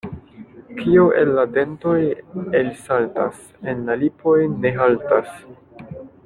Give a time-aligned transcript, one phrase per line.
[0.77, 1.93] Kio el la dentoj
[2.61, 5.33] elsaltas, en la lipoj ne haltas.